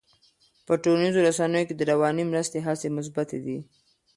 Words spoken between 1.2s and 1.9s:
رسنیو کې د